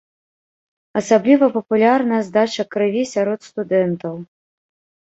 Асабліва 1.01 1.51
папулярная 1.59 2.21
здача 2.31 2.67
крыві 2.75 3.07
сярод 3.13 3.39
студэнтаў. 3.53 4.15